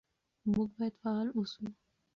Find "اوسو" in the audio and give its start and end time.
1.33-1.65